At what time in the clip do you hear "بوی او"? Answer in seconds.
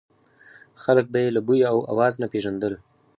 1.47-1.77